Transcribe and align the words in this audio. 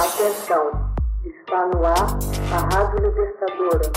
Atenção, 0.00 0.64
está 1.26 1.66
no 1.66 1.84
ar 1.84 2.18
a 2.50 2.58
Rádio 2.74 3.06
Libertadora. 3.06 3.92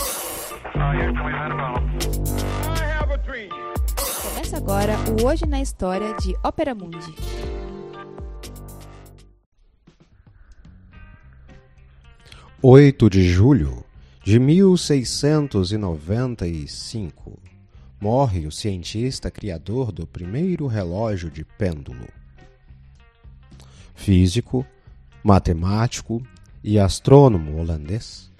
Começa 4.22 4.58
agora 4.58 4.98
o 5.10 5.24
Hoje 5.26 5.46
na 5.46 5.62
História 5.62 6.14
de 6.16 6.36
Ópera 6.44 6.76
Mundi. 6.76 7.16
Oito 12.62 13.10
de 13.10 13.30
julho 13.30 13.86
de 14.26 14.40
1695 14.40 17.40
morre 18.02 18.46
o 18.46 18.52
cientista 18.52 19.32
criador 19.32 19.94
do 19.94 20.06
primeiro 20.06 20.68
relógio 20.68 21.32
de 21.32 21.46
pêndulo. 21.46 22.10
Físico, 23.96 24.68
matemático 25.24 26.22
e 26.64 26.78
astrônomo 26.78 27.60
holandês, 27.60 28.32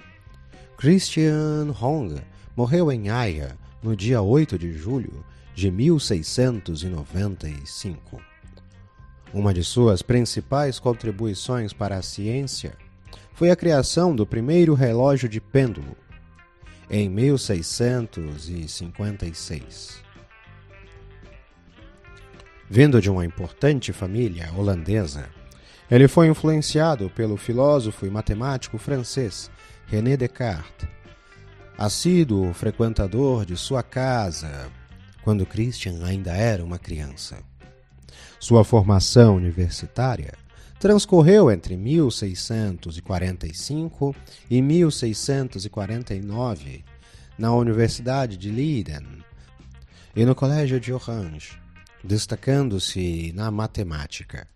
Christian 0.78 1.74
Hong 1.82 2.22
morreu 2.56 2.92
em 2.92 3.10
Haia 3.10 3.58
no 3.82 3.96
dia 3.96 4.22
8 4.22 4.60
de 4.60 4.74
julho 4.74 5.26
de 5.56 5.72
1695. 5.72 8.22
Uma 9.34 9.54
de 9.54 9.64
suas 9.64 10.02
principais 10.02 10.78
contribuições 10.80 11.72
para 11.74 11.96
a 11.98 12.02
ciência 12.02 12.74
foi 13.34 13.50
a 13.50 13.56
criação 13.56 14.14
do 14.16 14.28
primeiro 14.28 14.74
relógio 14.74 15.30
de 15.30 15.40
pêndulo, 15.42 15.98
em 16.90 17.08
1656. 17.10 20.02
Vindo 22.70 23.02
de 23.02 23.10
uma 23.10 23.26
importante 23.26 23.92
família 23.92 24.50
holandesa, 24.56 25.28
ele 25.94 26.08
foi 26.08 26.28
influenciado 26.28 27.10
pelo 27.12 27.38
filósofo 27.38 28.08
e 28.08 28.10
matemático 28.10 28.80
francês 28.80 29.52
René 29.86 30.18
Descartes, 30.18 30.90
assíduo 31.78 32.52
frequentador 32.52 33.46
de 33.46 33.56
sua 33.56 33.84
casa 33.84 34.72
quando 35.22 35.46
Christian 35.46 36.04
ainda 36.04 36.32
era 36.32 36.66
uma 36.66 36.80
criança. 36.80 37.44
Sua 38.40 38.64
formação 38.64 39.36
universitária 39.36 40.34
transcorreu 40.80 41.52
entre 41.52 41.78
1645 41.78 44.16
e 44.50 44.64
1649 44.64 46.84
na 47.38 47.54
Universidade 47.54 48.36
de 48.36 48.50
Leiden 48.50 49.06
e 50.16 50.26
no 50.26 50.34
Colégio 50.34 50.80
de 50.80 50.92
Orange, 50.92 51.62
destacando-se 52.04 53.32
na 53.36 53.52
matemática. 53.52 54.52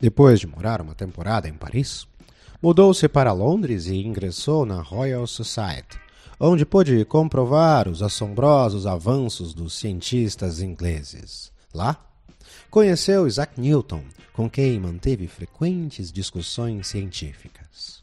Depois 0.00 0.40
de 0.40 0.46
morar 0.46 0.80
uma 0.80 0.94
temporada 0.94 1.46
em 1.46 1.52
Paris, 1.52 2.06
mudou-se 2.62 3.06
para 3.06 3.32
Londres 3.32 3.86
e 3.86 3.96
ingressou 3.96 4.64
na 4.64 4.80
Royal 4.80 5.26
Society, 5.26 6.00
onde 6.38 6.64
pôde 6.64 7.04
comprovar 7.04 7.86
os 7.86 8.02
assombrosos 8.02 8.86
avanços 8.86 9.52
dos 9.52 9.74
cientistas 9.74 10.62
ingleses. 10.62 11.52
Lá, 11.74 12.02
conheceu 12.70 13.26
Isaac 13.26 13.60
Newton, 13.60 14.02
com 14.32 14.48
quem 14.48 14.80
manteve 14.80 15.26
frequentes 15.26 16.10
discussões 16.10 16.86
científicas. 16.86 18.02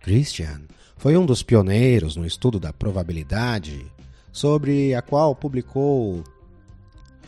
Christian 0.00 0.62
foi 0.96 1.18
um 1.18 1.26
dos 1.26 1.42
pioneiros 1.42 2.16
no 2.16 2.24
estudo 2.24 2.58
da 2.58 2.72
probabilidade, 2.72 3.92
sobre 4.32 4.94
a 4.94 5.02
qual 5.02 5.34
publicou 5.36 6.24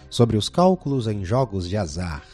sobre 0.08 0.36
os 0.38 0.48
cálculos 0.48 1.06
em 1.06 1.24
jogos 1.26 1.68
de 1.68 1.76
azar 1.76 2.24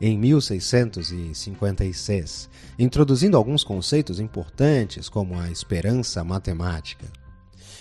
em 0.00 0.18
1656, 0.18 2.48
introduzindo 2.78 3.36
alguns 3.36 3.62
conceitos 3.64 4.20
importantes 4.20 5.08
como 5.08 5.36
a 5.38 5.50
esperança 5.50 6.24
matemática. 6.24 7.06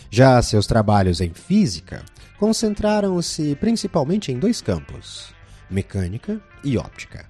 Já 0.10 0.42
seus 0.42 0.66
trabalhos 0.68 1.22
em 1.22 1.34
física 1.34 2.04
concentraram-se 2.40 3.56
principalmente 3.56 4.32
em 4.32 4.40
dois 4.40 4.62
campos: 4.62 5.34
mecânica 5.70 6.42
e 6.64 6.78
óptica. 6.78 7.26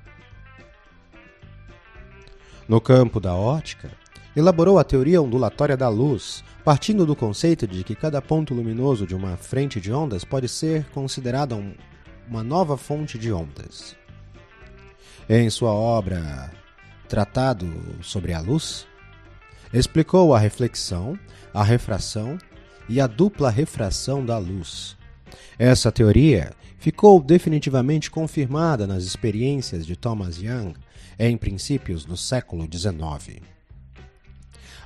No 2.68 2.82
campo 2.82 3.20
da 3.20 3.36
óptica, 3.36 3.92
elaborou 4.36 4.78
a 4.78 4.84
teoria 4.84 5.22
ondulatória 5.22 5.78
da 5.78 5.88
luz, 5.88 6.44
partindo 6.64 7.06
do 7.06 7.16
conceito 7.16 7.68
de 7.68 7.84
que 7.84 7.96
cada 7.96 8.22
ponto 8.22 8.54
luminoso 8.54 9.06
de 9.06 9.16
uma 9.16 9.38
frente 9.38 9.80
de 9.80 9.94
ondas 9.94 10.26
pode 10.26 10.50
ser 10.50 10.86
considerado 10.92 11.56
um, 11.56 11.74
uma 12.28 12.44
nova 12.44 12.76
fonte 12.76 13.18
de 13.18 13.32
ondas. 13.32 13.96
Em 15.28 15.50
sua 15.50 15.74
obra 15.74 16.52
Tratado 17.10 17.68
sobre 18.04 18.32
a 18.32 18.40
Luz, 18.40 18.86
explicou 19.74 20.36
a 20.36 20.40
reflexão, 20.40 21.18
a 21.52 21.64
refração 21.64 22.38
e 22.88 23.02
a 23.02 23.08
dupla 23.08 23.50
refração 23.50 24.24
da 24.24 24.38
luz. 24.38 24.96
Essa 25.58 25.92
teoria 25.92 26.52
ficou 26.78 27.20
definitivamente 27.20 28.12
confirmada 28.12 28.86
nas 28.86 29.04
experiências 29.04 29.84
de 29.84 29.96
Thomas 29.96 30.38
Young 30.38 30.76
em 31.18 31.36
princípios 31.36 32.06
do 32.06 32.16
século 32.16 32.70
XIX. 32.72 33.42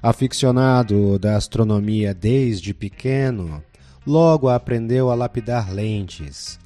Aficionado 0.01 1.19
da 1.19 1.35
astronomia 1.35 2.13
desde 2.13 2.73
pequeno, 2.73 3.61
logo 4.07 4.47
aprendeu 4.47 5.11
a 5.11 5.15
lapidar 5.15 5.69
lentes, 5.69 6.57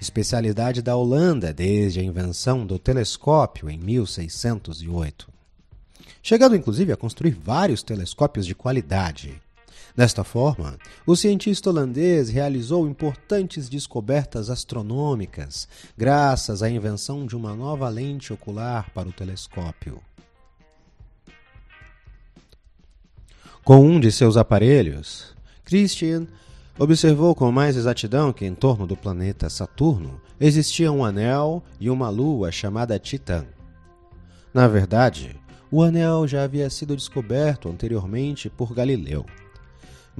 especialidade 0.00 0.80
da 0.80 0.96
Holanda 0.96 1.52
desde 1.52 2.00
a 2.00 2.02
invenção 2.02 2.64
do 2.64 2.78
telescópio 2.78 3.68
em 3.68 3.78
1608, 3.78 5.28
chegando 6.22 6.56
inclusive 6.56 6.92
a 6.92 6.96
construir 6.96 7.32
vários 7.32 7.82
telescópios 7.82 8.46
de 8.46 8.54
qualidade. 8.54 9.40
Desta 9.94 10.22
forma, 10.24 10.78
o 11.04 11.16
cientista 11.16 11.68
holandês 11.68 12.30
realizou 12.30 12.88
importantes 12.88 13.68
descobertas 13.68 14.48
astronômicas 14.48 15.68
graças 15.98 16.62
à 16.62 16.70
invenção 16.70 17.26
de 17.26 17.36
uma 17.36 17.54
nova 17.54 17.88
lente 17.88 18.32
ocular 18.32 18.90
para 18.94 19.08
o 19.08 19.12
telescópio. 19.12 20.00
Com 23.62 23.84
um 23.84 24.00
de 24.00 24.10
seus 24.10 24.36
aparelhos, 24.36 25.34
Christian 25.64 26.26
observou 26.80 27.32
com 27.32 27.52
mais 27.52 27.76
exatidão 27.76 28.32
que 28.32 28.44
em 28.44 28.54
torno 28.54 28.88
do 28.88 28.96
planeta 28.96 29.48
Saturno 29.48 30.20
existia 30.40 30.90
um 30.90 31.04
anel 31.04 31.62
e 31.78 31.88
uma 31.88 32.08
lua 32.08 32.50
chamada 32.50 32.98
Titã. 32.98 33.44
Na 34.52 34.66
verdade, 34.66 35.38
o 35.70 35.80
anel 35.80 36.26
já 36.26 36.42
havia 36.42 36.68
sido 36.68 36.96
descoberto 36.96 37.68
anteriormente 37.68 38.50
por 38.50 38.74
Galileu 38.74 39.24